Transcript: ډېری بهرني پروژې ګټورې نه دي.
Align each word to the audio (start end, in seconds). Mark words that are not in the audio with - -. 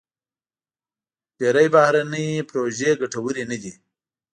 ډېری 1.37 1.67
بهرني 1.73 2.27
پروژې 2.49 2.89
ګټورې 3.01 3.43
نه 3.51 3.57
دي. 3.61 3.73